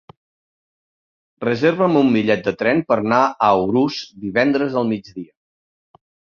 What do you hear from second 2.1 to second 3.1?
bitllet de tren per